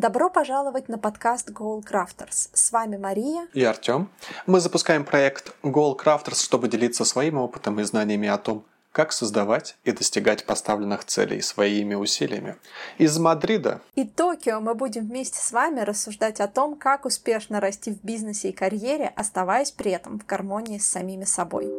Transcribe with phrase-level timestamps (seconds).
[0.00, 2.48] Добро пожаловать на подкаст Goal Crafters.
[2.54, 4.08] С вами Мария и Артем.
[4.46, 9.76] Мы запускаем проект Goal Crafters, чтобы делиться своим опытом и знаниями о том, как создавать
[9.84, 12.56] и достигать поставленных целей своими усилиями.
[12.96, 17.92] Из Мадрида и Токио мы будем вместе с вами рассуждать о том, как успешно расти
[17.92, 21.70] в бизнесе и карьере, оставаясь при этом в гармонии с самими собой.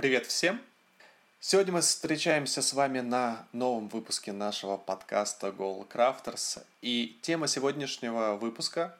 [0.00, 0.62] Привет всем!
[1.40, 6.64] Сегодня мы встречаемся с вами на новом выпуске нашего подкаста Goal Crafters.
[6.80, 8.96] И тема сегодняшнего выпуска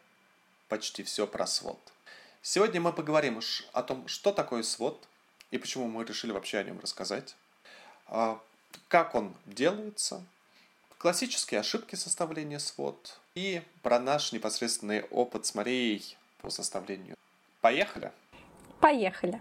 [0.68, 1.80] почти все про свод.
[2.42, 3.40] Сегодня мы поговорим
[3.72, 5.08] о том, что такое свод
[5.50, 7.34] и почему мы решили вообще о нем рассказать,
[8.06, 8.38] а,
[8.88, 10.22] как он делается,
[10.98, 17.16] классические ошибки составления свод и про наш непосредственный опыт с Марией по составлению.
[17.62, 18.12] Поехали!
[18.80, 19.40] Поехали!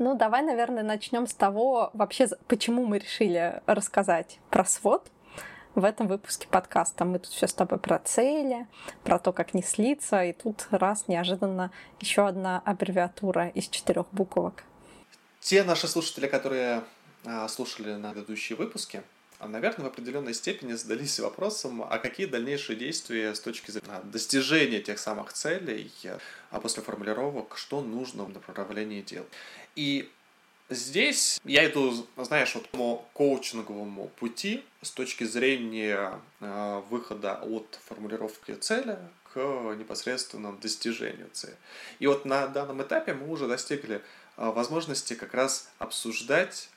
[0.00, 5.10] Ну, давай, наверное, начнем с того, вообще, почему мы решили рассказать про свод
[5.74, 7.04] в этом выпуске подкаста.
[7.04, 8.66] Мы тут все с тобой про цели,
[9.04, 14.64] про то, как не слиться, и тут раз неожиданно еще одна аббревиатура из четырех буквок.
[15.40, 16.82] Те наши слушатели, которые
[17.26, 19.02] а, слушали на предыдущие выпуски,
[19.40, 24.80] а, наверное, в определенной степени задались вопросом, а какие дальнейшие действия с точки зрения достижения
[24.80, 25.90] тех самых целей,
[26.50, 29.24] а после формулировок, что нужно в направлении дел.
[29.76, 30.10] И
[30.68, 38.52] здесь я иду, знаешь, вот по коучинговому пути с точки зрения э, выхода от формулировки
[38.54, 38.98] цели
[39.32, 41.56] к непосредственному достижению цели.
[41.98, 43.96] И вот на данном этапе мы уже достигли
[44.36, 46.70] э, возможности как раз обсуждать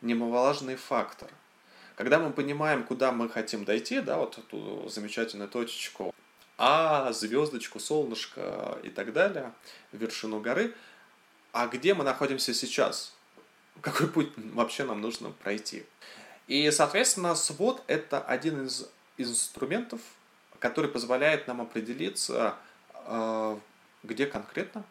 [0.00, 1.30] немаловажный фактор–
[2.00, 6.14] когда мы понимаем, куда мы хотим дойти, да, вот эту замечательную точечку
[6.56, 9.52] А, звездочку, солнышко и так далее,
[9.92, 10.74] вершину горы,
[11.52, 13.14] а где мы находимся сейчас?
[13.80, 15.84] Какой путь вообще нам нужно пройти?
[16.46, 18.88] И, соответственно, свод– это один из
[19.18, 20.00] инструментов,
[20.58, 22.56] который позволяет нам определиться,
[22.94, 23.58] э,
[24.02, 24.84] где конкретно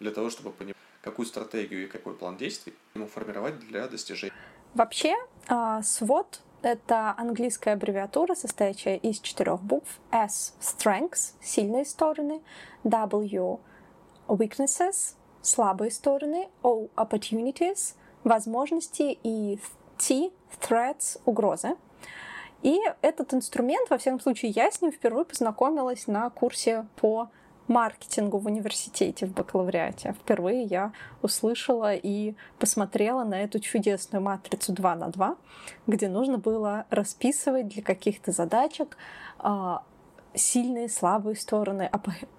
[0.00, 4.32] для того, чтобы понимать, какую стратегию и какой план действий ему формировать для достижения.
[4.74, 5.14] Вообще,
[5.48, 10.00] SWOT— это английская аббревиатура, состоящая из четырех букв.
[10.10, 12.42] S— strengths— сильные стороны,
[12.84, 13.60] W—
[14.28, 15.14] weaknesses—
[15.46, 19.58] слабые стороны, O— opportunities— возможности и
[19.98, 21.76] T— threats— угрозы.
[22.62, 27.28] И этот инструмент, во всяком случае, я с ним впервые познакомилась на курсе по
[27.68, 30.14] маркетингу в университете в бакалавриате.
[30.20, 30.92] Впервые я
[31.22, 35.36] услышала и посмотрела на эту чудесную матрицу 2 на 2,
[35.86, 38.96] где нужно было расписывать для каких-то задачек
[39.38, 39.82] а,
[40.34, 41.90] сильные, слабые стороны,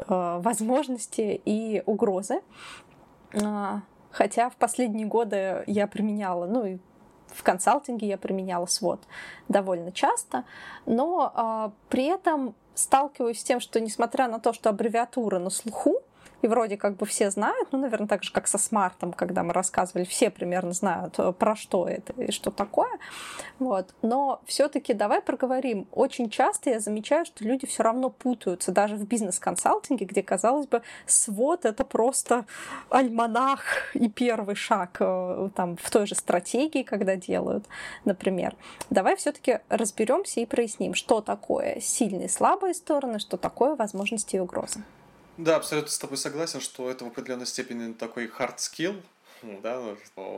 [0.08, 2.42] а, возможности и угрозы.
[3.34, 6.78] А, хотя в последние годы я применяла, ну и
[7.28, 9.02] в консалтинге я применяла свод
[9.48, 10.46] довольно часто,
[10.86, 15.98] но э, при этом сталкиваюсь с тем, что несмотря на то, что аббревиатура на слуху,
[16.42, 19.54] и вроде как бы все знают, ну, наверное, так же, как со смартом, когда мы
[19.54, 22.92] рассказывали, все примерно знают, э, про что это и что такое.
[23.60, 23.94] Вот.
[24.02, 25.88] Но все-таки давай проговорим.
[25.92, 30.82] Очень часто я замечаю, что люди все равно путаются, даже в бизнес-консалтинге, где, казалось бы,
[31.06, 32.46] свод— это просто
[32.90, 33.62] альманах
[33.94, 37.66] и первый шаг э, там, в той же стратегии, когда делают,
[38.06, 38.56] например.
[38.90, 44.40] Давай все-таки разберемся и проясним, что такое сильные и слабые стороны, что такое возможности и
[44.40, 44.82] угрозы.
[45.38, 49.00] Да, абсолютно с тобой согласен, что это в определенной степени такой hard skill,
[49.62, 49.96] да,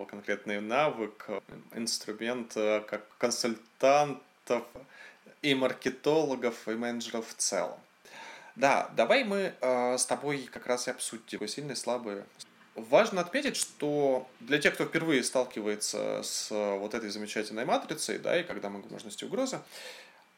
[0.10, 1.26] конкретный навык,
[1.74, 4.64] инструмент э, как консультантов
[5.42, 7.80] и маркетологов, и менеджеров в целом.
[8.58, 12.26] Да, давай мы э, с тобой как раз и обсудим сильные, слабые.
[12.76, 18.44] Важно отметить, что для тех, кто впервые сталкивается с вот этой замечательной матрицей, да, и
[18.44, 19.62] когда мы возможности угрозы,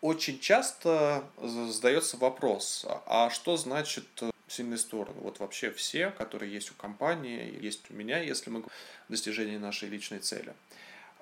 [0.02, 4.08] очень часто задается вопрос, а что значит
[4.52, 5.20] сильные стороны.
[5.22, 8.78] Вот вообще все, которые есть у компании, есть у меня, если мы говорим
[9.08, 10.54] о достижении нашей личной цели.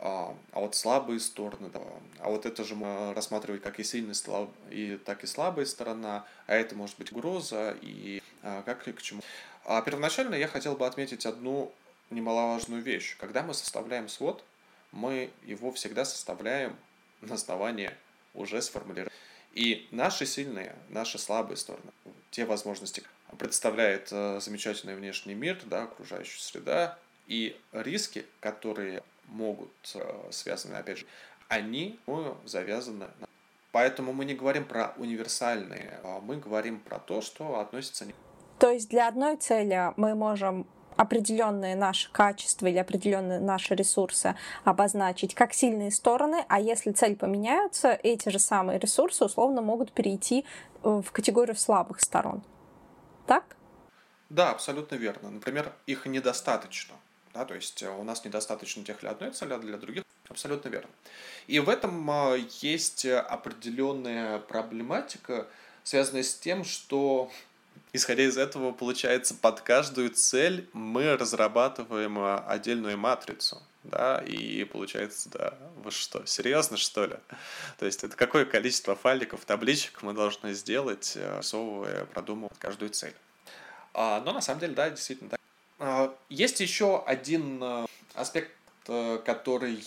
[0.02, 1.82] А, а вот слабые стороны, да.
[2.20, 4.50] а вот это же мы рассматривать как и сильная, слаб...
[4.70, 9.02] и так и слабая сторона, а это может быть угроза и а, как и к
[9.02, 9.22] чему.
[9.66, 11.74] А первоначально я хотел бы отметить одну
[12.12, 13.18] немаловажную вещь.
[13.20, 14.44] Когда мы составляем свод,
[14.92, 16.76] мы его всегда составляем
[17.22, 17.92] на основании
[18.34, 19.14] уже сформулированных.
[19.54, 21.92] И наши сильные, наши слабые стороны,
[22.32, 23.04] те возможности,
[23.38, 26.98] представляет э, замечательный внешний мир, да, окружающая среда,
[27.28, 31.06] и риски, которые могут э, связаны, опять же,
[31.48, 33.08] они ну, завязаны.
[33.72, 38.06] Поэтому мы не говорим про универсальные, а мы говорим про то, что относится...
[38.58, 40.68] То есть для одной цели мы можем
[41.00, 44.36] определенные наши качества или определенные наши ресурсы
[44.66, 50.44] обозначить как сильные стороны, а если цель поменяются, эти же самые ресурсы условно могут перейти
[50.84, 52.44] э, в категорию слабых сторон.
[53.30, 53.56] Так?
[54.32, 55.30] Да, абсолютно верно.
[55.30, 56.96] Например, их недостаточно.
[57.32, 60.70] Да, то есть э, у нас недостаточно тех для одной цели, а для других абсолютно
[60.70, 60.90] верно.
[61.46, 65.46] И в этом э, есть определенная проблематика,
[65.84, 67.32] связанная с тем, что
[67.94, 73.62] Исходя из этого, получается, под каждую цель мы разрабатываем а, отдельную матрицу.
[73.84, 77.16] Да, и получается, да, вы что, серьезно, что ли?
[77.78, 83.16] То есть это какое количество файликов, табличек мы должны сделать, э, рисовывая, продумывая каждую цель.
[83.94, 85.40] А, но на самом деле, да, действительно так.
[85.80, 87.86] А, есть еще один э,
[88.16, 88.52] аспект,
[88.88, 89.82] э, который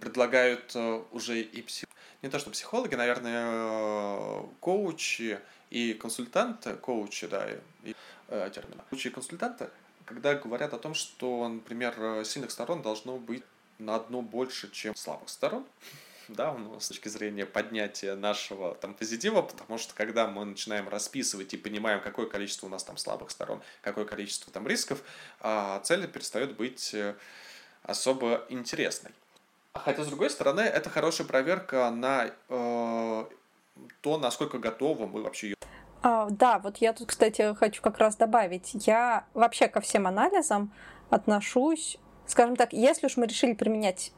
[0.00, 0.76] предлагают
[1.10, 5.40] уже и психологи, не то что психологи, наверное, коучи,
[5.72, 7.48] и консультанты, коучи, да,
[7.82, 7.94] и,
[8.28, 8.84] э, термина.
[8.90, 9.70] Коучи и консультанты,
[10.12, 13.42] когда говорят о том, что, например, сильных сторон должно быть
[13.78, 15.64] на одно больше, чем слабых сторон,
[16.28, 21.54] да, ну, с точки зрения поднятия нашего там позитива, потому что когда мы начинаем расписывать
[21.54, 25.02] и понимаем, какое количество у нас там слабых сторон, какое количество там рисков,
[25.40, 27.14] а цель перестает быть э,
[27.82, 29.12] особо интересной.
[29.72, 33.24] Хотя, с другой стороны, это хорошая проверка на э,
[34.02, 35.56] то, насколько готовы мы вообще ее
[36.02, 38.72] а, да, вот я тут, кстати, хочу как раз добавить.
[38.86, 40.72] Я вообще ко всем анализам
[41.10, 44.12] отношусь, скажем так, если уж мы решили применять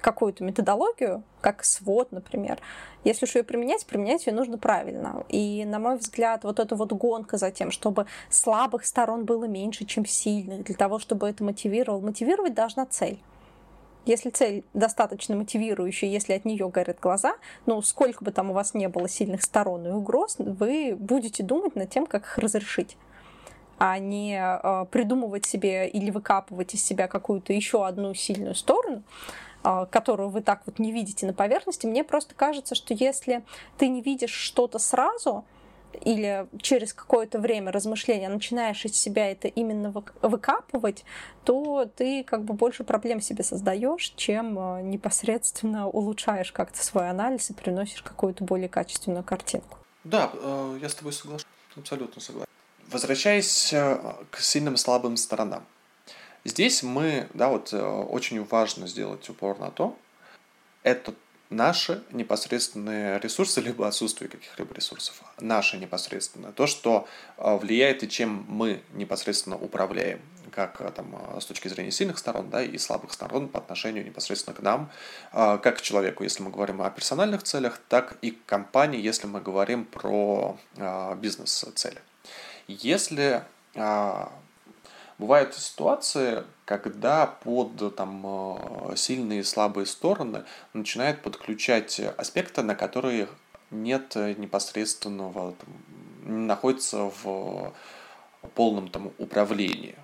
[0.00, 2.58] какую-то методологию, как свод, например,
[3.04, 5.24] если уж ее применять, применять ее нужно правильно.
[5.28, 9.84] И, на мой взгляд, вот эта вот гонка за тем, чтобы слабых сторон было меньше,
[9.84, 13.20] чем сильных, для того, чтобы это мотивировало, мотивировать должна цель.
[14.06, 17.34] Если цель достаточно мотивирующая, если от нее горят глаза,
[17.66, 21.76] ну, сколько бы там у вас не было сильных сторон и угроз, вы будете думать
[21.76, 22.96] над тем, как их разрешить
[23.80, 29.02] а не э, придумывать себе или выкапывать из себя какую-то еще одну сильную сторону,
[29.64, 31.86] э, которую вы так вот не видите на поверхности.
[31.86, 33.42] Мне просто кажется, что если
[33.78, 35.46] ты не видишь что-то сразу,
[36.00, 39.92] или через какое-то время размышления начинаешь из себя это именно
[40.22, 41.04] выкапывать,
[41.44, 47.50] то ты как бы больше проблем себе создаешь, чем э, непосредственно улучшаешь как-то свой анализ
[47.50, 49.78] и приносишь какую-то более качественную картинку.
[50.04, 51.46] Да, э, я с тобой соглашусь,
[51.76, 52.50] абсолютно согласен.
[52.88, 55.64] Возвращаясь э, к сильным и слабым сторонам.
[56.44, 59.94] Здесь мы, да, вот очень важно сделать упор на то,
[60.82, 61.12] это
[61.50, 65.20] наши непосредственные ресурсы, либо отсутствие каких-либо ресурсов.
[65.40, 66.52] Наши непосредственные.
[66.52, 70.20] То, что а, влияет и чем мы непосредственно управляем,
[70.52, 74.04] как а, там, а, с точки зрения сильных сторон да, и слабых сторон по отношению
[74.04, 74.90] непосредственно к нам,
[75.32, 79.40] как к человеку, если мы говорим о персональных целях, так и к компании, если мы
[79.40, 80.56] говорим про
[81.16, 82.00] бизнес-цели.
[82.68, 83.42] Если
[85.20, 93.28] Бывают ситуации, когда под там, э, сильные и слабые стороны начинают подключать аспекты, на которые
[93.70, 95.68] нет непосредственного, там,
[96.24, 97.74] не находится в
[98.54, 99.94] полном там, управлении.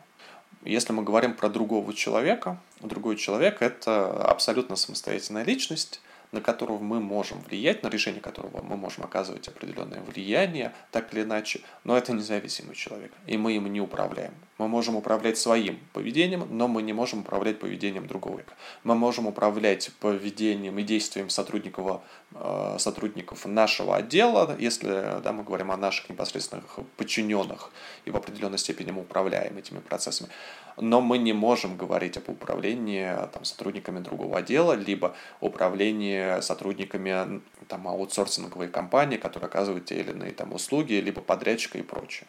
[0.64, 7.00] Если мы говорим про другого человека, другой человек– это абсолютно самостоятельная личность, на которого мы
[7.00, 12.12] можем влиять, на решение которого мы можем оказывать определенное влияние, так или иначе, но это
[12.12, 14.34] независимый человек, и мы им не управляем.
[14.58, 18.40] Мы можем управлять своим поведением, но мы не можем управлять поведением другого.
[18.84, 22.00] Мы можем управлять поведением и действием сотрудников,
[22.32, 27.70] э, сотрудников нашего отдела, если да, мы говорим о наших непосредственных подчиненных,
[28.06, 30.30] и в определенной степени мы управляем этими процессами.
[30.78, 37.88] Но мы не можем говорить об управлении там, сотрудниками другого отдела, либо управлении сотрудниками там,
[37.88, 42.26] аутсорсинговой компании, которая оказывает те или иные там, услуги, либо подрядчика и прочее.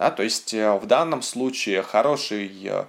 [0.00, 2.86] Да, то есть э, в данном случае хороший э,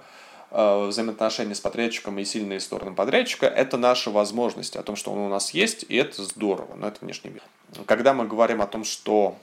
[0.50, 5.18] э, взаимоотношения с подрядчиком и сильные стороны подрядчика– это наши возможности, о том, что он
[5.18, 7.42] у нас есть, и это здорово, но это внешний мир.
[7.84, 9.36] Когда мы говорим о том, что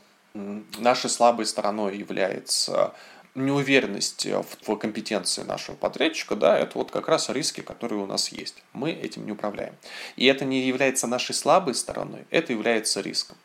[0.80, 2.96] нашей слабой стороной является
[3.36, 8.64] неуверенность в компетенции нашего подрядчика, да, это вот как раз риски, которые у нас есть.
[8.74, 9.76] Мы этим не управляем.
[10.16, 13.38] И это не является нашей слабой стороной, это является риском.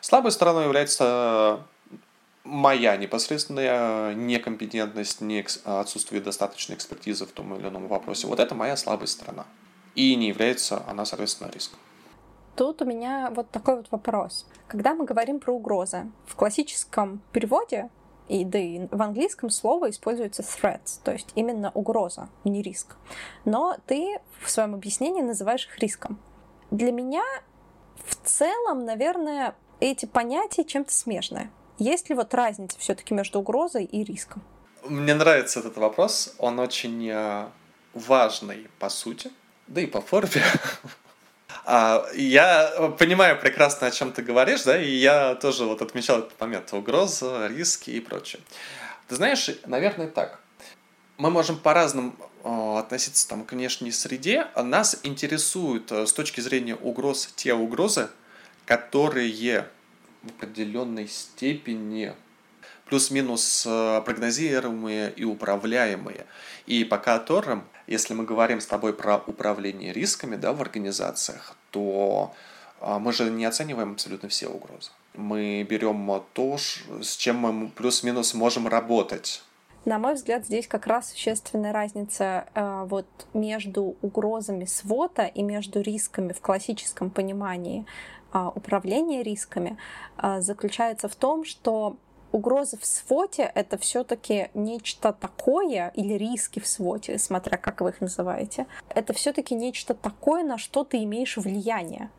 [0.00, 1.64] Слабой стороной является
[2.46, 8.26] моя непосредственная некомпетентность, не отсутствие достаточной экспертизы в том или ином вопросе.
[8.26, 9.46] Вот это моя слабая сторона.
[9.94, 11.78] И не является она, соответственно, риском.
[12.54, 14.46] Тут у меня вот такой вот вопрос.
[14.66, 17.90] Когда мы говорим про угрозы, в классическом переводе
[18.28, 22.96] и да и в английском слово используется threats, то есть именно угроза, не риск.
[23.44, 26.18] Но ты в своем объяснении называешь их риском.
[26.70, 27.22] Для меня
[28.04, 31.50] в целом, наверное, эти понятия чем-то смежные.
[31.78, 34.42] Есть ли вот разница все-таки между угрозой и риском?
[34.84, 36.34] Мне нравится этот вопрос.
[36.38, 37.46] Он очень э,
[37.92, 39.30] важный по сути,
[39.66, 40.42] да и по форме.
[41.68, 46.40] А, я понимаю прекрасно, о чем ты говоришь, да, и я тоже вот отмечал этот
[46.40, 48.40] момент угроза, риски и прочее.
[49.08, 50.38] Ты знаешь, наверное, так.
[51.18, 52.14] Мы можем по-разному
[52.44, 54.46] э, относиться там, к внешней среде.
[54.54, 58.10] Нас интересуют э, с точки зрения угроз те угрозы,
[58.64, 59.28] которые
[60.26, 62.14] определенной степени
[62.86, 66.26] плюс-минус э, прогнозируемые и управляемые,
[66.66, 72.34] и по которым, если мы говорим с тобой про управление рисками да, в организациях, то
[72.80, 74.90] э, мы же не оцениваем абсолютно все угрозы.
[75.14, 79.42] Мы берем то, с чем мы плюс-минус можем работать.
[79.86, 85.80] На мой взгляд, здесь как раз существенная разница э, вот между угрозами свота и между
[85.80, 87.86] рисками в классическом понимании
[88.34, 89.78] э, управления рисками
[90.18, 91.98] э, заключается в том, что
[92.32, 97.90] угрозы в своте— это все таки нечто такое, или риски в своте, смотря как вы
[97.90, 102.10] их называете, это все таки нечто такое, на что ты имеешь влияние.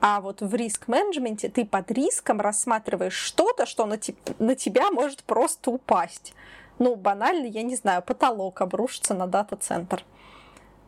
[0.00, 5.22] А вот в риск-менеджменте ты под риском рассматриваешь что-то, что на, te- на тебя может
[5.22, 6.34] просто упасть.
[6.82, 10.04] Ну, банально, я не знаю, потолок обрушится на дата-центр.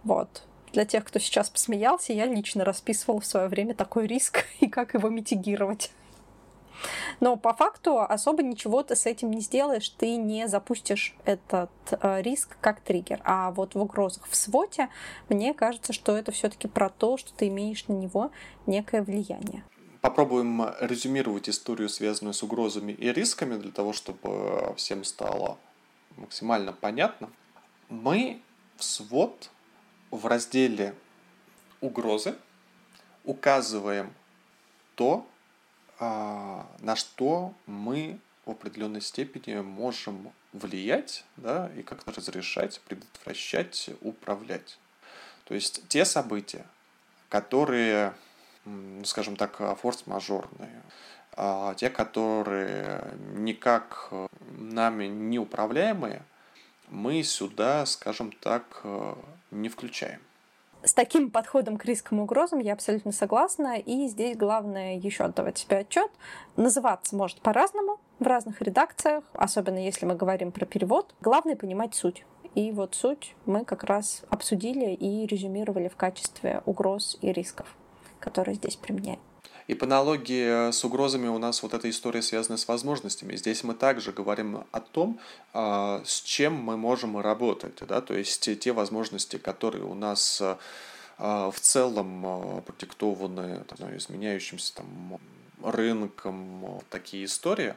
[0.03, 0.43] Вот.
[0.73, 4.95] Для тех, кто сейчас посмеялся, я лично расписывала в свое время такой риск и как
[4.95, 5.93] его митигировать.
[7.21, 12.23] Но по факту особо ничего ты с этим не сделаешь, ты не запустишь этот э,
[12.23, 13.21] риск как триггер.
[13.23, 14.89] А вот в угрозах в своте,
[15.29, 18.33] мне кажется, что это все-таки про то, что ты имеешь на него
[18.67, 19.63] некое влияние.
[20.01, 25.57] Попробуем резюмировать историю, связанную с угрозами и рисками, для того, чтобы всем стало
[26.17, 27.31] максимально понятно.
[27.89, 28.41] Мы
[28.77, 29.51] в свод
[30.11, 30.95] в разделе
[31.81, 32.37] угрозы
[33.25, 34.13] указываем
[34.95, 35.27] то,
[35.99, 44.79] а, на что мы в определенной степени можем влиять, да, и как-то разрешать, предотвращать, управлять.
[45.45, 46.67] То есть те события,
[47.29, 48.15] которые,
[49.05, 50.83] скажем так, форс-мажорные,
[51.37, 53.03] а, те, которые
[53.35, 54.11] никак
[54.57, 56.23] нами не управляемые,
[56.89, 58.83] мы сюда, скажем так,
[59.51, 60.21] не включаем
[60.85, 63.79] с таким подходом к рискам и угрозам я абсолютно согласна.
[63.79, 66.11] И здесь главное еще отдавать себе отчет.
[66.57, 71.15] Называться может по-разному в разных редакциях, особенно если мы говорим про перевод.
[71.21, 72.25] Главное понимать суть.
[72.55, 77.75] И вот суть мы как раз обсудили и резюмировали в качестве угроз и рисков,
[78.21, 79.21] которые здесь применяем.
[79.67, 83.35] И по аналогии с угрозами у нас вот эта история связана с возможностями.
[83.35, 85.19] Здесь мы также говорим о том,
[85.55, 87.79] а, с чем мы можем работать.
[87.89, 88.03] Да?
[88.03, 95.19] То есть те возможности, которые у нас а, в целом а, продиктованы знаю, изменяющимся там,
[95.63, 97.75] рынком, такие истории,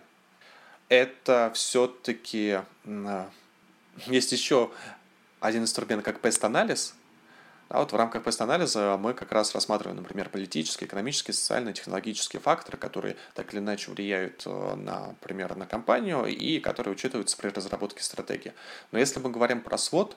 [0.90, 2.60] это все-таки
[4.06, 4.72] есть еще
[5.40, 6.96] один инструмент, как пест-анализ,
[7.70, 12.78] а вот в рамках пост-анализа мы как раз рассматриваем, например, политические, экономические, социальные, технологические факторы,
[12.78, 18.04] которые так или иначе влияют, э, на, например, на компанию и которые учитываются при разработке
[18.04, 18.54] стратегии.
[18.92, 20.16] Но если мы говорим про свод,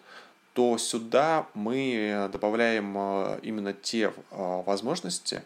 [0.55, 5.43] то сюда мы добавляем э, именно те э, возможности,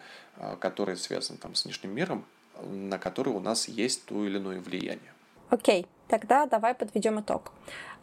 [0.59, 2.25] которые связаны там, с внешним миром,
[2.61, 5.13] на которые у нас есть то или иное влияние.
[5.49, 7.53] Окей, okay, тогда давай подведем итог.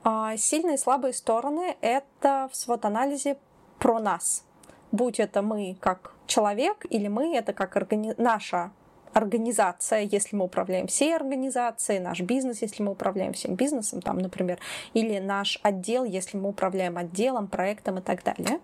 [0.04, 3.38] А, сильные и слабые стороны— это в свод-анализе
[3.82, 4.46] про нас.
[4.92, 8.14] Будь это мы как человек, или мы это как органи...
[8.18, 8.72] наша
[9.14, 14.60] организация, если мы управляем всей организацией, наш бизнес, если мы управляем всем бизнесом, там, например,
[14.94, 18.60] или наш отдел, если мы управляем отделом, проектом и так далее.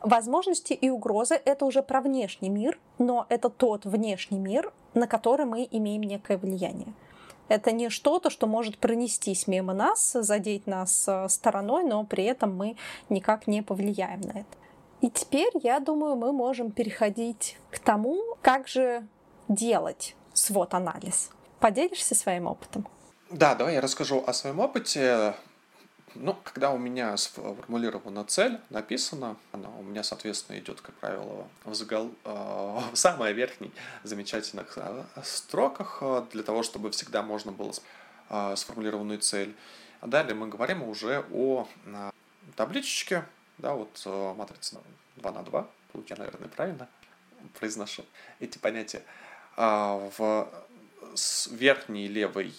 [0.00, 5.46] Возможности и угрозы— это уже про внешний мир, но это тот внешний мир, на который
[5.46, 6.92] мы имеем некое влияние.
[7.48, 12.56] Это не что-то, что может пронестись мимо нас, задеть нас э, стороной, но при этом
[12.56, 12.76] мы
[13.08, 14.56] никак не повлияем на это.
[15.02, 19.06] И теперь, я думаю, мы можем переходить к тому, как же
[19.48, 21.30] делать свод-анализ.
[21.60, 22.88] Поделишься своим опытом?
[23.30, 25.34] Да, давай я расскажу о своем опыте.
[26.16, 31.74] Ну, когда у меня сформулирована цель, написана, она у меня, соответственно, идет, как правило, в,
[31.74, 32.14] загол...
[32.24, 33.72] Э, в самой верхней
[34.04, 37.72] замечательных э, строках, э, для того, чтобы всегда можно было
[38.56, 39.54] сформулированную цель.
[40.00, 41.68] А далее мы говорим уже о
[42.56, 43.24] табличечке,
[43.58, 44.02] да, вот
[44.36, 44.80] матрица
[45.16, 45.68] 2 на 2,
[46.08, 46.88] я, наверное, правильно
[47.58, 48.04] произношу
[48.40, 49.02] эти понятия.
[49.56, 50.48] А в
[51.50, 52.54] верхней левой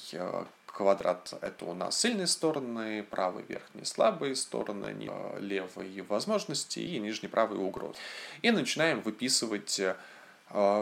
[0.76, 4.94] квадрат— это у нас сильные стороны, правый верхние слабые стороны,
[5.40, 7.98] левые возможности и нижний правый угрозы.
[8.42, 9.96] И начинаем выписывать а,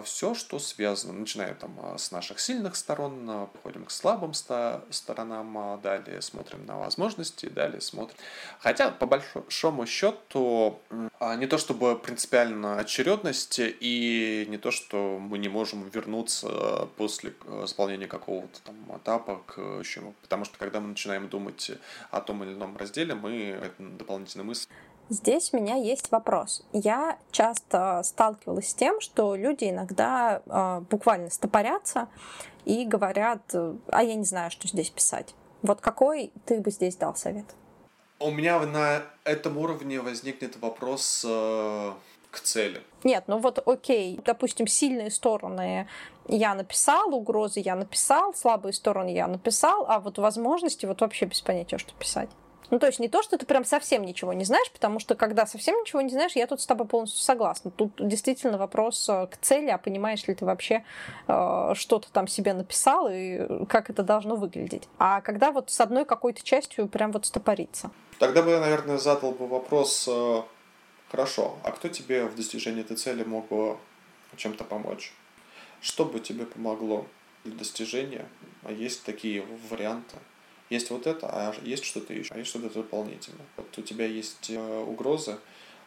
[0.03, 5.79] все, что связано, начиная там а, с наших сильных сторон, а, приходим к слабым сторонам,
[5.81, 8.17] далее смотрим на возможности, далее смотрим.
[8.59, 10.79] Хотя, по большому счету,
[11.37, 17.33] не то чтобы принципиально очередность и не то, что мы не можем вернуться после
[17.65, 20.13] заполнения какого-то там этапа к чему.
[20.21, 21.71] Потому что когда мы начинаем думать
[22.11, 24.67] о том или ином разделе, мы это дополнительная мысль
[25.09, 26.65] Здесь у меня есть вопрос.
[26.71, 32.07] Я часто сталкивалась с тем, что люди иногда э, буквально стопорятся
[32.65, 35.35] и говорят, а я не знаю, что здесь писать.
[35.61, 37.45] Вот какой ты бы здесь дал совет?
[38.19, 41.91] У меня на этом уровне возникнет вопрос э,
[42.31, 42.81] к цели.
[43.03, 45.87] Нет, ну вот окей, допустим, сильные стороны
[46.27, 51.41] я написал, угрозы я написал, слабые стороны я написал, а вот возможности вот вообще без
[51.41, 52.29] понятия, что писать.
[52.69, 55.45] Ну, то есть не то, что ты прям совсем ничего не знаешь, потому что когда
[55.45, 57.71] совсем ничего не знаешь, я тут с тобой полностью согласна.
[57.71, 60.83] Тут действительно вопрос э, к цели, а понимаешь ли ты вообще,
[61.27, 64.87] э, что-то там себе написал и как это должно выглядеть.
[64.97, 67.91] А когда вот с одной какой-то частью прям вот стопориться.
[68.19, 70.41] Тогда бы я, наверное, задал бы вопрос, э,
[71.09, 73.77] хорошо, а кто тебе в достижении этой цели мог бы
[74.35, 75.13] чем-то помочь?
[75.81, 77.05] Что бы тебе помогло
[77.43, 78.25] для достижения?
[78.63, 80.15] А есть такие варианты?
[80.69, 83.45] Есть вот это, а есть что-то еще, а есть что-то дополнительное.
[83.57, 85.37] Вот у тебя есть э, угрозы,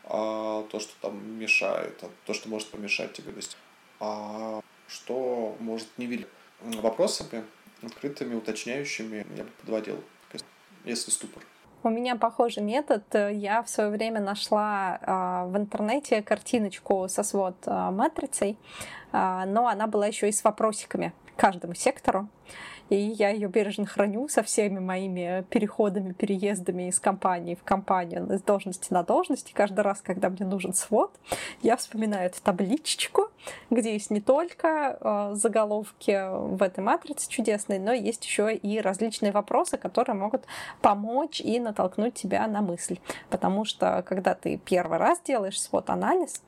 [0.05, 3.59] а то, что там мешает, а то, что может помешать тебе достичь,
[4.01, 6.29] а что может не видеть.
[6.61, 7.45] Вопросами
[7.83, 10.03] открытыми, уточняющими я бы подводил,
[10.85, 11.43] если ступор.
[11.83, 13.05] У меня похожий метод.
[13.13, 18.59] Я в свое время нашла э, в интернете картиночку со свод э, матрицей,
[19.13, 22.29] э, но она была еще и с вопросиками каждому сектору
[22.89, 28.43] и я ее бережно храню со всеми моими переходами, переездами из компании в компанию, из
[28.43, 29.51] должности на должность.
[29.51, 31.13] И каждый раз, когда мне нужен свод,
[31.63, 33.29] я вспоминаю эту табличечку,
[33.71, 39.33] где есть не только э, заголовки в этой матрице чудесной, но есть еще и различные
[39.33, 40.45] вопросы, которые могут
[40.81, 42.99] помочь и натолкнуть тебя на мысль.
[43.31, 46.43] Потому что, когда ты первый раз делаешь свод-анализ,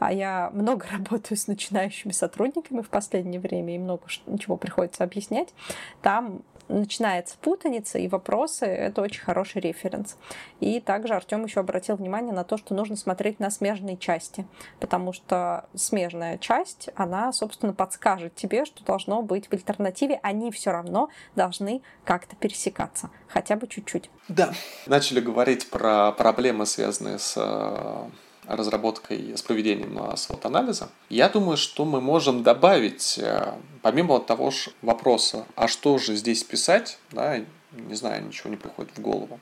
[0.00, 5.54] а я много работаю с начинающими сотрудниками в последнее время, и много чего приходится объяснять,
[6.02, 10.16] там начинается путаница и вопросы, это очень хороший референс.
[10.60, 14.46] И также Артем еще обратил внимание на то, что нужно смотреть на смежные части,
[14.78, 20.70] потому что смежная часть, она, собственно, подскажет тебе, что должно быть в альтернативе, они все
[20.70, 24.10] равно должны как-то пересекаться, хотя бы чуть-чуть.
[24.28, 24.52] Да.
[24.86, 28.10] Начали говорить про проблемы, связанные с э,
[28.50, 35.46] разработкой, с проведением SWOT-анализа, я думаю, что мы можем добавить, э, помимо того же вопроса,
[35.56, 37.38] а что же здесь писать, да,
[37.72, 39.40] не знаю, ничего не приходит в голову,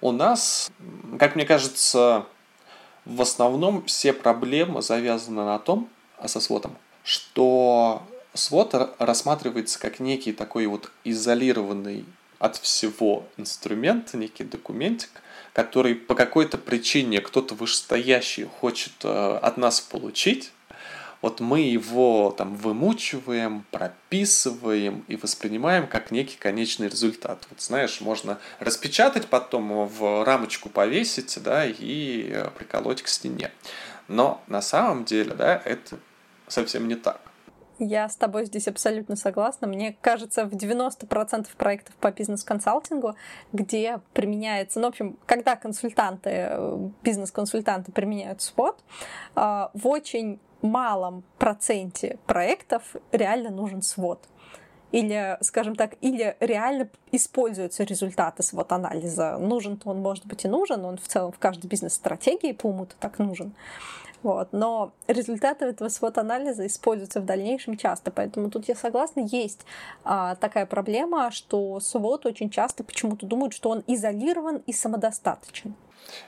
[0.00, 0.70] у нас,
[1.18, 2.26] как мне кажется,
[3.04, 8.02] в основном все проблемы завязаны на том, а со свотом, что
[8.34, 12.04] свод рассматривается как некий такой вот изолированный
[12.38, 15.10] от всего инструмент, некий документик,
[15.52, 20.52] который по какой-то причине кто-то вышестоящий хочет э, от нас получить,
[21.22, 27.46] вот мы его там вымучиваем, прописываем и воспринимаем как некий конечный результат.
[27.50, 33.50] Вот знаешь, можно распечатать потом, в рамочку повесить, да, и э, приколоть к стене.
[34.08, 35.98] Но на самом деле, да, это
[36.48, 37.20] совсем не так.
[37.78, 39.66] Я с тобой здесь абсолютно согласна.
[39.66, 43.16] Мне кажется, в 90% проектов по бизнес-консалтингу,
[43.52, 48.78] где применяется, ну, в общем, когда консультанты, э, бизнес-консультанты применяют спот,
[49.34, 54.26] э, в очень малом проценте проектов реально нужен свод
[54.92, 59.36] или, скажем так, или реально используются результаты свод-анализа.
[59.38, 63.18] Нужен-то он, может быть, и нужен, он в целом в каждой бизнес-стратегии по уму-то так
[63.18, 63.54] нужен.
[64.26, 64.48] Вот.
[64.52, 68.10] Но результаты этого свод-анализа используются в дальнейшем часто.
[68.10, 69.60] Поэтому тут я согласна, есть
[70.02, 75.76] а, такая проблема, что свод очень часто почему-то думают, что он изолирован и самодостаточен.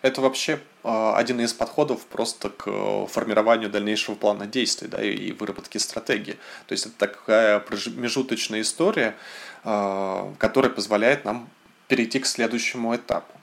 [0.02, 5.80] Это вообще э, один из подходов просто к формированию дальнейшего плана действий да, и выработке
[5.80, 6.36] стратегии.
[6.68, 9.16] То есть это такая промежуточная история,
[9.64, 11.48] э, которая позволяет нам
[11.88, 13.37] перейти к следующему этапу.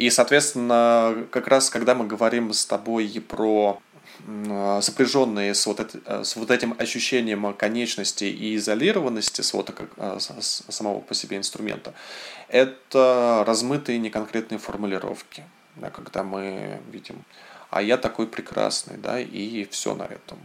[0.00, 3.82] И, соответственно, как раз когда мы говорим с тобой про
[4.80, 9.70] сопряженные с вот, это, с вот этим ощущением конечности и изолированности вот,
[10.08, 11.92] с самого по себе инструмента,
[12.48, 15.44] это размытые неконкретные формулировки,
[15.76, 17.22] да, когда мы видим
[17.70, 20.38] а я такой прекрасный, да, и все на этом.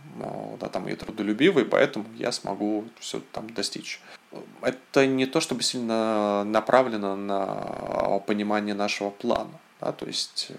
[0.59, 3.99] Да, там я трудолюбивый, поэтому я смогу все там достичь.
[4.61, 9.59] Это не то, чтобы сильно направлено на понимание нашего плана.
[9.81, 10.55] Да, то есть э,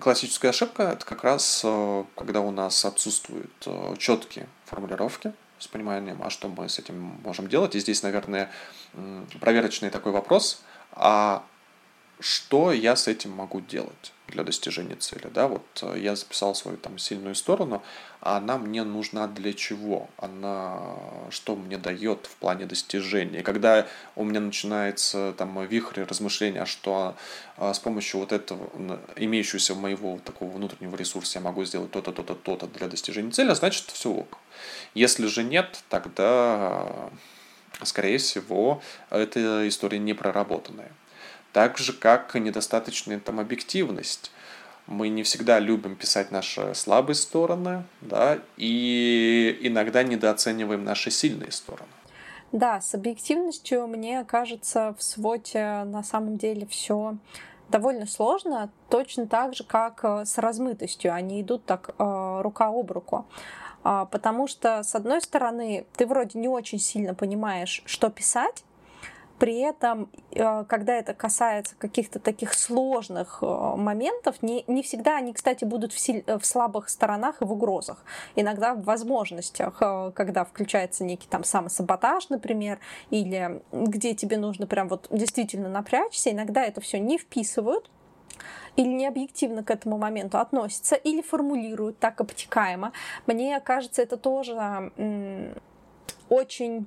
[0.00, 6.22] классическая ошибка– это как раз, э, когда у нас отсутствуют э, четкие формулировки с пониманием,
[6.22, 7.74] а что мы с этим можем делать.
[7.74, 8.50] И здесь, наверное,
[9.40, 11.44] проверочный такой вопрос, а
[12.18, 16.76] что я с этим могу делать для достижения цели, да, вот э, я записал свою
[16.76, 17.82] там сильную сторону,
[18.20, 20.96] а она мне нужна для чего, она
[21.30, 23.42] что мне дает в плане достижения.
[23.42, 27.16] Когда у меня начинается там вихрь размышления, что
[27.56, 28.70] а, с помощью вот этого
[29.16, 33.90] имеющегося моего такого внутреннего ресурса я могу сделать то-то, то-то, то-то для достижения цели, значит
[33.90, 34.38] все ок.
[34.94, 37.10] Если же нет, тогда
[37.82, 40.92] скорее всего, эта история не проработанная.
[41.52, 44.30] Так же, как недостаточная там объективность.
[44.86, 51.90] Мы не всегда любим писать наши слабые стороны, да, и иногда недооцениваем наши сильные стороны.
[52.52, 57.16] Да, с объективностью, мне кажется, в своте на самом деле все
[57.68, 61.14] довольно сложно, точно так же, как э, с размытостью.
[61.14, 63.26] Они идут так э, рука об руку.
[63.82, 68.64] А, потому что, с одной стороны, ты вроде не очень сильно понимаешь, что писать,
[69.40, 75.32] при этом, э, когда это касается каких-то таких сложных э, моментов, не, не всегда они,
[75.32, 78.04] кстати, будут в, силь, в слабых сторонах и в угрозах.
[78.36, 84.88] Иногда в возможностях, э, когда включается некий там самосаботаж, например, или где тебе нужно прям
[84.88, 87.90] вот действительно напрячься, иногда это все не вписывают,
[88.76, 92.92] или не объективно к этому моменту относятся, или формулируют так обтекаемо.
[93.26, 94.92] Мне кажется, это тоже
[96.28, 96.86] очень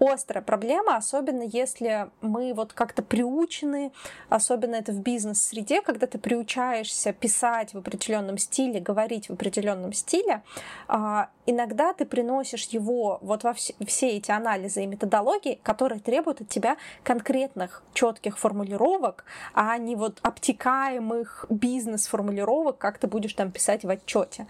[0.00, 3.92] острая проблема, особенно если мы вот как-то приучены,
[4.28, 10.42] особенно это в бизнес-среде, когда ты приучаешься писать в определенном стиле, говорить в определенном стиле,
[10.86, 16.48] а, иногда ты приносишь его вот во все, эти анализы и методологии, которые требуют от
[16.48, 23.90] тебя конкретных четких формулировок, а не вот обтекаемых бизнес-формулировок, как ты будешь там писать в
[23.90, 24.46] отчете.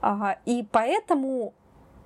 [0.00, 1.54] А, и поэтому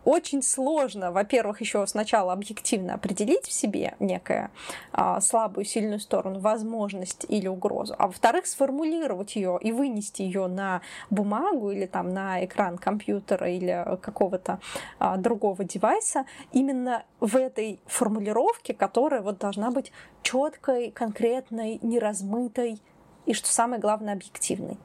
[0.08, 4.50] очень сложно, во-первых, еще сначала объективно определить в себе некое
[4.90, 10.80] а, слабую, сильную сторону, возможность или угрозу, а во-вторых, сформулировать ее и вынести ее на
[11.10, 14.60] бумагу или там на экран компьютера или какого-то
[14.98, 19.92] а, другого девайса именно в этой формулировке, которая вот должна быть
[20.22, 22.80] четкой, конкретной, неразмытой
[23.26, 24.78] и, что самое главное, объективной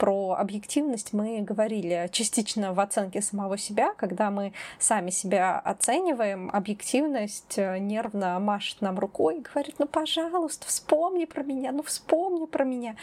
[0.00, 7.58] про объективность мы говорили частично в оценке самого себя, когда мы сами себя оцениваем, объективность
[7.58, 12.64] э, нервно машет нам рукой и говорит, ну, пожалуйста, вспомни про меня, ну, вспомни про
[12.64, 12.96] меня.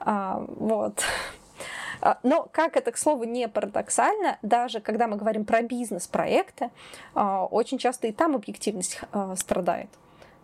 [0.00, 1.02] А, вот.
[2.02, 6.68] А, но, как это, к слову, не парадоксально, даже когда мы говорим про бизнес-проекты,
[7.14, 9.88] а, очень часто и там объективность а, страдает.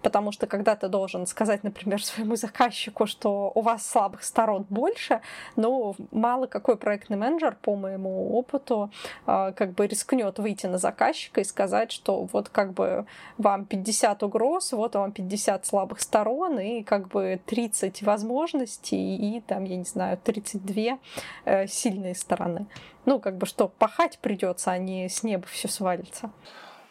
[0.03, 5.21] Потому что когда ты должен сказать, например, своему заказчику, что у вас слабых сторон больше,
[5.57, 8.91] ну, мало какой проектный менеджер, по моему опыту,
[9.27, 13.07] а, как бы рискнет выйти на заказчика и сказать, что вот как бы
[13.39, 19.65] вам 50 угроз, вот вам 50 слабых сторон и как бы 30 возможностей и там,
[19.65, 20.99] я не знаю, 32
[21.45, 22.67] э, сильные стороны.
[23.07, 26.31] Ну, как бы что, пахать придется, а не с неба все свалится.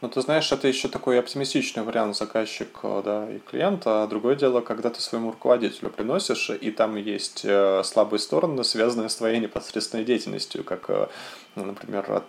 [0.01, 4.03] Ну, ты знаешь, это еще такой оптимистичный вариант заказчик э, да, и клиента.
[4.03, 9.09] А другое дело, когда ты своему руководителю приносишь, и там есть э, слабые стороны, связанные
[9.09, 11.07] с твоей непосредственной деятельностью, как, э,
[11.55, 12.23] ну, например, от,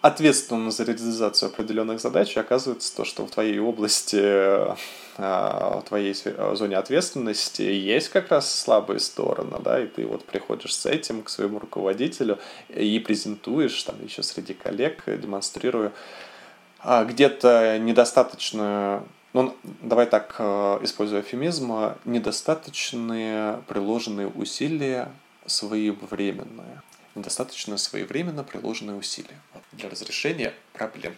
[0.00, 4.74] ответственно за реализацию определенных задач, и оказывается то, что в твоей области,
[5.18, 6.16] в твоей
[6.54, 11.28] зоне ответственности есть как раз слабые стороны, да, и ты вот приходишь с этим к
[11.28, 12.38] своему руководителю
[12.70, 15.92] и презентуешь там еще среди коллег, демонстрируя а,
[16.84, 25.08] где-то недостаточно, ну, давай так, э, используя эфемизм, недостаточные приложенные усилия
[25.46, 26.82] своевременные.
[27.14, 29.38] Недостаточно своевременно приложенные усилия
[29.72, 31.14] для разрешения проблем.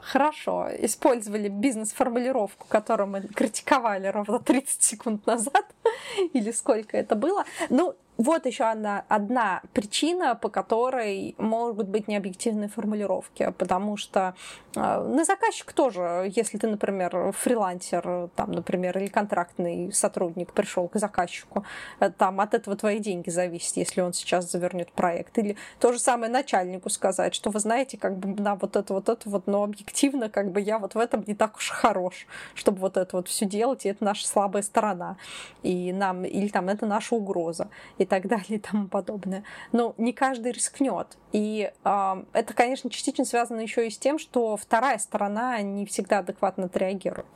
[0.00, 5.66] Хорошо, использовали бизнес-формулировку, которую мы критиковали ровно 30 секунд назад,
[6.32, 7.44] или сколько это было.
[7.68, 14.34] Ну, вот еще одна, одна причина, по которой могут быть необъективные формулировки, потому что
[14.76, 20.98] э, на заказчик тоже, если ты, например, фрилансер, там, например, или контрактный сотрудник пришел к
[20.98, 21.64] заказчику,
[21.98, 25.38] э, там от этого твои деньги зависят, если он сейчас завернет проект.
[25.38, 29.08] Или то же самое начальнику сказать, что вы знаете, как бы на вот это вот
[29.08, 32.80] это вот, но объективно, как бы я вот в этом не так уж хорош, чтобы
[32.80, 35.16] вот это вот все делать, и это наша слабая сторона,
[35.62, 37.68] и нам, или там это наша угроза.
[37.96, 39.44] И так далее и тому подобное.
[39.72, 41.06] Но не каждый рискнет.
[41.32, 46.18] И э, это, конечно, частично связано еще и с тем, что вторая сторона не всегда
[46.18, 47.26] адекватно отреагирует.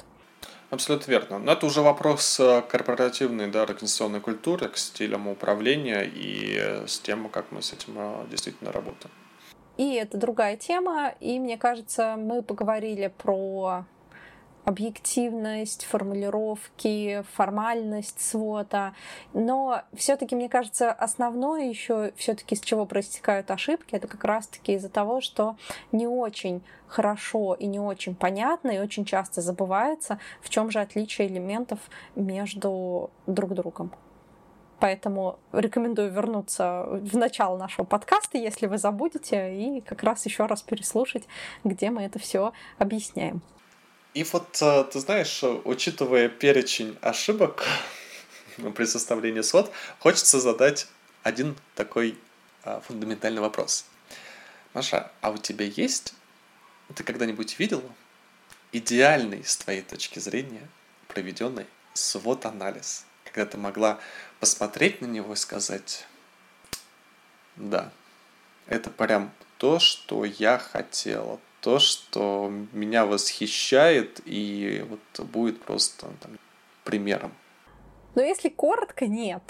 [0.71, 1.39] Абсолютно верно.
[1.39, 7.29] Но это уже вопрос э, корпоративной, да, организационной культуры, к стилям управления и с тем,
[7.29, 9.13] как мы с этим э, действительно работаем.
[9.77, 13.85] И это другая тема, и мне кажется, мы поговорили про
[14.65, 18.95] объективность, формулировки, формальность свота.
[19.33, 24.89] Но все-таки, мне кажется, основное еще все-таки с чего проистекают ошибки, это как раз-таки из-за
[24.89, 25.57] того, что
[25.93, 31.29] не очень хорошо и не очень понятно, и очень часто забывается, в чем же отличие
[31.29, 31.79] элементов
[32.15, 33.93] между друг другом.
[34.81, 40.63] Поэтому рекомендую вернуться в начало нашего подкаста, если вы забудете, и как раз еще раз
[40.63, 41.25] переслушать,
[41.65, 43.41] где мы это все объясняем.
[44.15, 47.67] И вот, э, ты знаешь, учитывая перечень ошибок
[48.75, 50.87] при составлении свод, хочется задать
[51.25, 52.17] один такой
[52.63, 53.87] а, фундаментальный вопрос.
[54.73, 56.15] Маша, а у тебя есть,
[56.95, 57.83] ты когда-нибудь видел
[58.73, 60.69] идеальный с твоей точки зрения
[61.09, 63.99] проведенный свод-анализ, когда ты могла
[64.41, 66.07] посмотреть на него и сказать,
[67.57, 67.91] да,
[68.67, 76.39] это прям то, что я хотела, то, что меня восхищает и вот будет просто там,
[76.85, 77.33] примером.
[78.15, 79.43] Но если коротко, нет.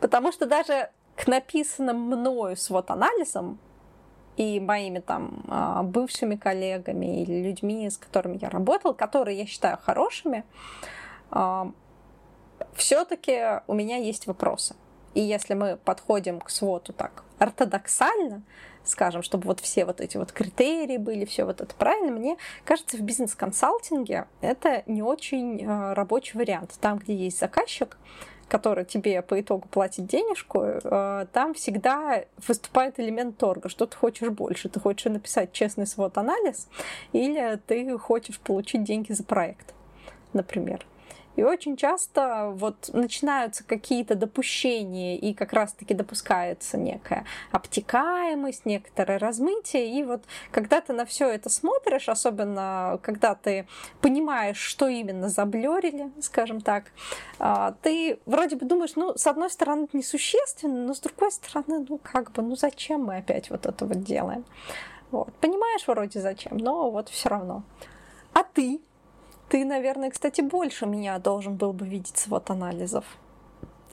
[0.00, 3.60] Потому что даже к написанным мною свод-анализам
[4.36, 9.78] и моими там а, бывшими коллегами или людьми, с которыми я работала, которые я считаю
[9.78, 10.44] хорошими,
[11.30, 11.70] а,
[12.74, 14.74] все-таки у меня есть вопросы.
[15.14, 18.42] И если мы подходим к своту так ортодоксально,
[18.88, 22.96] скажем, чтобы вот все вот эти вот критерии были, все вот это правильно, мне кажется,
[22.96, 26.76] в бизнес-консалтинге это не очень э, рабочий вариант.
[26.80, 27.96] Там, где есть заказчик,
[28.48, 33.68] который тебе по итогу платит денежку, э, там всегда выступает элемент торга.
[33.68, 34.68] Что ты хочешь больше?
[34.68, 36.68] Ты хочешь написать честный свод-анализ
[37.12, 39.74] или ты хочешь получить деньги за проект,
[40.32, 40.84] например.
[41.38, 50.00] И очень часто вот начинаются какие-то допущения, и как раз-таки допускается некая обтекаемость, некоторое размытие.
[50.00, 53.68] И вот когда ты на все это смотришь, особенно когда ты
[54.00, 56.86] понимаешь, что именно заблерили, скажем так,
[57.38, 61.86] а, ты вроде бы думаешь, ну, с одной стороны, это несущественно, но с другой стороны,
[61.88, 64.44] ну, как бы, ну, зачем мы опять вот это вот делаем?
[65.12, 65.32] Вот.
[65.34, 67.62] Понимаешь вроде зачем, но вот все равно.
[68.32, 68.80] А ты
[69.48, 73.04] ты, наверное, кстати, больше меня должен был бы видеть свод анализов.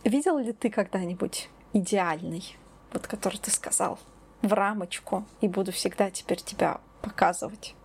[0.04, 2.58] Видел ли ты когда-нибудь идеальный,
[2.94, 4.00] вот который ты сказал,
[4.42, 7.76] в рамочку, и буду всегда теперь тебя показывать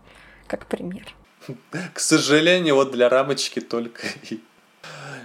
[0.47, 1.15] как пример?
[1.95, 4.41] К сожалению, вот для рамочки только и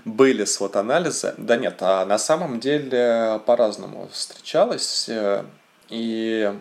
[0.06, 1.34] были свод-анализы.
[1.38, 5.10] Да нет, а на самом деле по-разному встречалось.
[5.10, 5.44] Э,
[5.90, 6.54] и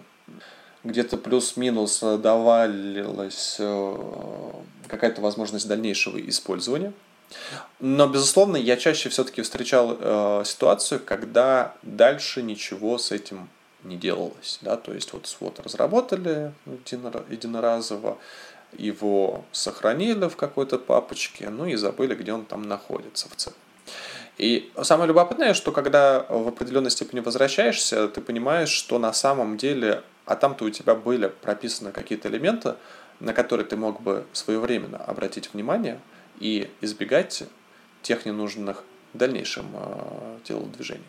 [0.84, 3.96] где-то плюс-минус давалилась э,
[4.86, 6.92] какая-то возможность дальнейшего использования.
[7.80, 13.48] Но, безусловно, я чаще все-таки встречал э, ситуацию, когда дальше ничего с этим
[13.82, 14.58] не делалось.
[14.62, 14.76] Да?
[14.76, 18.18] То есть вот свод разработали единоразово,
[18.76, 23.56] его сохранили в какой-то папочке, ну и забыли, где он там находится в целом.
[24.36, 30.02] И самое любопытное, что когда в определенной степени возвращаешься, ты понимаешь, что на самом деле,
[30.26, 32.76] а там-то у тебя были прописаны какие-то элементы,
[33.20, 36.00] на которые ты мог бы своевременно обратить внимание
[36.40, 37.44] и избегать
[38.02, 41.04] тех ненужных дальнейшим э, телодвижений.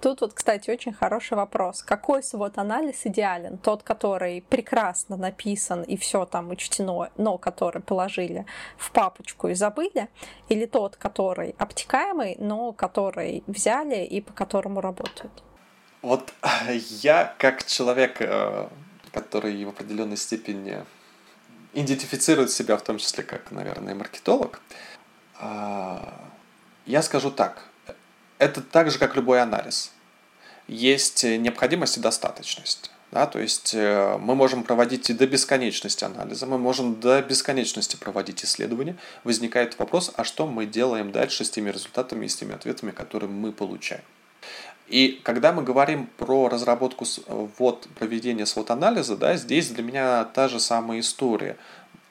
[0.00, 1.82] Тут вот, кстати, очень хороший вопрос.
[1.82, 3.56] Какой свод-анализ идеален?
[3.56, 8.44] Тот, который прекрасно написан и все там учтено, но который положили
[8.76, 10.08] в папочку и забыли?
[10.50, 15.32] Или тот, который обтекаемый, но который взяли и по которому работают?
[16.02, 16.32] Вот
[17.00, 18.68] я, как человек, э,
[19.12, 20.84] который в определенной степени
[21.72, 24.60] идентифицирует себя в том числе как, наверное, маркетолог,
[25.38, 26.30] а,
[26.86, 27.64] я скажу так.
[28.38, 29.92] Это так же, как любой анализ.
[30.68, 32.90] Есть необходимость и достаточность.
[33.12, 37.94] Да, то есть э, мы можем проводить и до бесконечности анализа, мы можем до бесконечности
[37.94, 38.96] проводить исследования.
[39.22, 43.30] Возникает вопрос, а что мы делаем дальше с теми результатами и с теми ответами, которые
[43.30, 44.02] мы получаем.
[44.88, 50.60] И когда мы говорим про разработку вот, проведения свод-анализа, да, здесь для меня та же
[50.60, 51.56] самая история.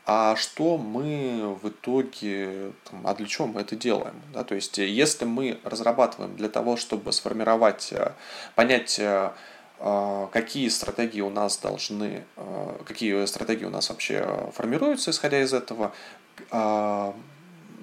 [0.07, 4.21] А что мы в итоге, там, а для чего мы это делаем?
[4.33, 4.43] Да?
[4.43, 8.11] То есть, если мы разрабатываем для того, чтобы сформировать, э,
[8.53, 9.31] понять, э,
[9.79, 12.23] э, какие стратегии у нас должны,
[12.85, 15.91] какие стратегии у нас вообще формируются, исходя из этого,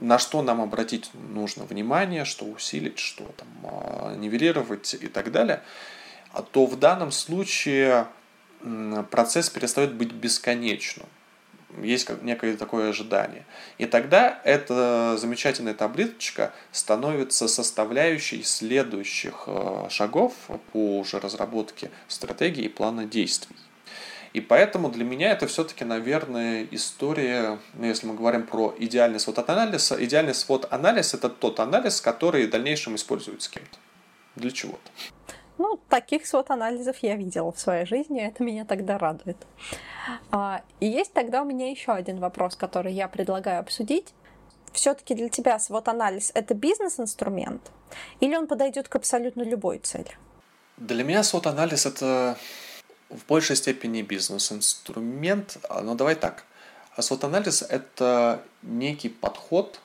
[0.03, 5.63] на что нам обратить нужно внимание, что усилить, что там, а, нивелировать и так далее,
[6.33, 8.07] а то в данном случае
[9.11, 11.07] процесс перестает быть бесконечным.
[11.83, 13.45] есть некое такое ожидание.
[13.79, 20.35] И тогда эта замечательная табличка становится составляющей следующих э, шагов
[20.73, 23.57] по уже разработке стратегии и плана действий.
[24.33, 29.93] И поэтому для меня это все-таки, наверное, история, ну, если мы говорим про идеальный свод-анализ,
[29.93, 33.79] идеальный свод-анализ– это тот анализ, который в дальнейшем используется кем-то
[34.37, 34.91] для чего-то.
[35.59, 39.37] Ну, таких свод-анализов я видела в своей жизни, это меня тогда радует.
[40.31, 44.15] А, и есть тогда у меня еще один вопрос, который я предлагаю обсудить.
[44.73, 47.71] Все-таки для тебя свод-анализ– это бизнес-инструмент
[48.21, 50.17] или он подойдет к абсолютно любой цели?
[50.79, 52.39] Для меня свод-анализ– это
[53.13, 56.45] в большей степени бизнес-инструмент, а, но давай так.
[56.97, 59.81] А свод-анализ– это некий подход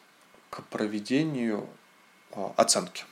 [0.49, 1.67] к проведению
[2.31, 3.03] а, оценки.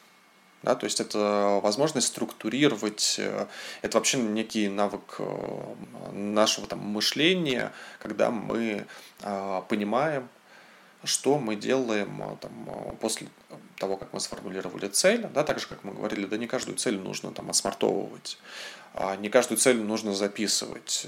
[0.63, 3.45] Да, то есть это возможность структурировать, э,
[3.83, 5.75] это вообще некий навык э,
[6.11, 8.87] нашего там, мышления, когда мы
[9.69, 10.27] понимаем,
[11.05, 13.27] что мы делаем там, после
[13.77, 16.97] того, как мы сформулировали цель, да, так же, как мы говорили, да не каждую цель
[16.97, 18.37] нужно там отсмартовывать.
[18.93, 21.07] А, не каждую цель нужно записывать.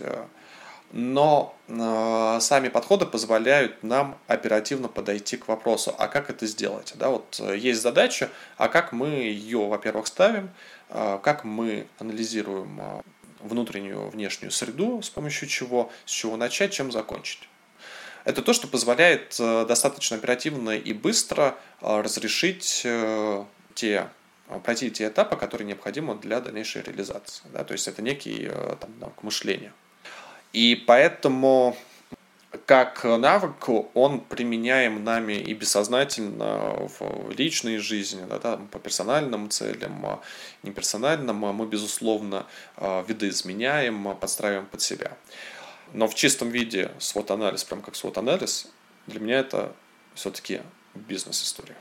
[0.92, 6.94] Но э, сами подходы позволяют нам оперативно подойти к вопросу, а как это сделать?
[6.96, 10.50] Да, вот э, есть задача, а как мы ее, во-первых, ставим,
[10.90, 13.04] э, как мы анализируем
[13.42, 17.50] внутреннюю, внешнюю среду, с помощью чего, с чего начать, чем закончить.
[18.28, 22.86] Это то, что позволяет достаточно оперативно и быстро разрешить
[23.74, 24.10] те
[24.50, 27.44] Э, пройти те этапы, которые необходимы для дальнейшей реализации.
[27.54, 27.64] Да?
[27.64, 29.74] То есть это некий э, там, навык мышления.
[30.54, 31.76] И поэтому
[32.66, 40.06] как навык он применяем нами и бессознательно в личной жизни, да, да, по персональным целям,
[40.06, 40.22] а
[40.64, 42.46] неперсональным, а мы, безусловно,
[42.78, 45.12] э, видоизменяем, подстраиваем под себя.
[45.94, 48.72] Но в чистом виде свод-анализ, прям как свод-анализ,
[49.08, 49.74] для меня это
[50.14, 50.62] все-таки
[50.96, 51.76] бизнес-история.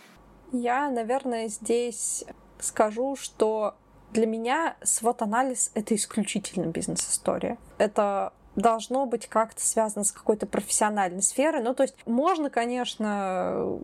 [0.53, 2.25] Я, наверное, здесь
[2.61, 3.75] скажу, что
[4.13, 7.59] для меня свод-анализ— это исключительно бизнес-история.
[7.79, 11.63] Это должно быть как-то связано с какой-то профессиональной сферой.
[11.63, 13.79] Ну, то есть можно, конечно,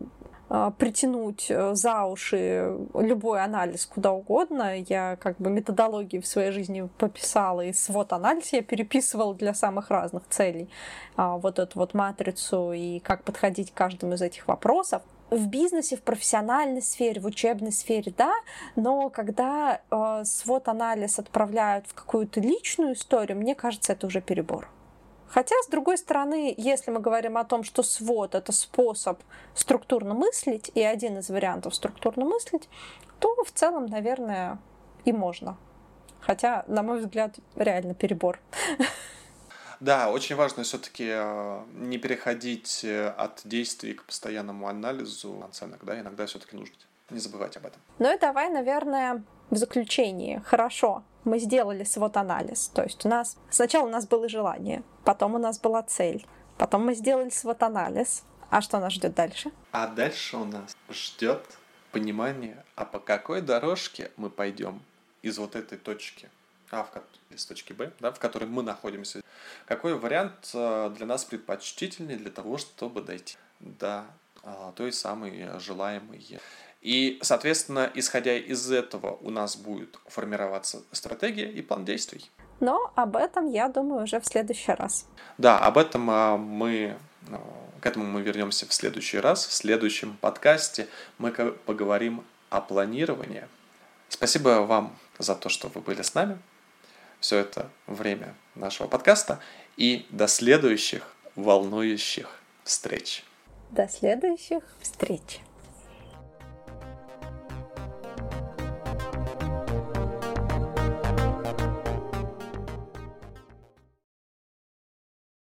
[0.77, 4.77] притянуть э, за уши любой анализ куда угодно.
[4.77, 9.89] Я как бы методологии в своей жизни пописала, и свод анализ я переписывала для самых
[9.89, 10.69] разных целей.
[11.15, 15.97] А, вот эту вот матрицу и как подходить к каждому из этих вопросов в бизнесе,
[15.97, 18.33] в профессиональной сфере, в учебной сфере, да,
[18.75, 24.67] но когда э, свод-анализ отправляют в какую-то личную историю, мне кажется, это уже перебор.
[25.33, 29.19] Хотя, с другой стороны, если мы говорим о том, что свод— это способ
[29.55, 32.69] структурно мыслить, и один из вариантов структурно мыслить,
[33.19, 34.59] то в целом, наверное,
[35.05, 35.57] и можно.
[36.19, 38.39] Хотя, на мой взгляд, реально перебор.
[39.79, 45.99] Да, очень важно все-таки э, не переходить э, от действий к постоянному анализу оценок, да,
[45.99, 46.75] иногда все-таки нужно
[47.09, 47.81] не забывать об этом.
[47.99, 50.41] Ну и давай, наверное, в заключении.
[50.45, 52.69] Хорошо, мы сделали свод-анализ.
[52.73, 56.25] То есть у нас сначала у нас было желание, потом у нас была цель,
[56.57, 58.23] потом мы сделали свод-анализ.
[58.49, 59.51] А что нас ждет дальше?
[59.71, 61.43] А дальше у нас ждет
[61.91, 64.81] понимание, а по какой дорожке мы пойдем
[65.23, 66.29] из вот этой точки
[66.69, 69.21] а, в, из точки Б, да, в которой мы находимся,
[69.65, 74.05] какой вариант э, для нас предпочтительнее для того, чтобы дойти до
[74.43, 76.39] а, той самой желаемой.
[76.83, 82.29] И, соответственно, исходя из этого, у нас будет формироваться стратегия и план действий.
[82.59, 85.07] Но об этом, я думаю, уже в следующий раз.
[85.37, 86.97] Да, об этом а, мы
[87.31, 87.39] а,
[87.79, 89.45] к этому мы вернемся в следующий раз.
[89.45, 93.47] В следующем подкасте мы поговорим о планировании.
[94.09, 96.37] Спасибо вам за то, что вы были с нами
[97.19, 99.39] все это время нашего подкаста.
[99.77, 103.23] И до следующих волнующих встреч.
[103.71, 105.41] До следующих встреч.